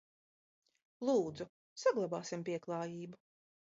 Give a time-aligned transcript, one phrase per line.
[1.09, 1.47] Lūdzu,
[1.83, 3.21] saglabāsim pieklājību!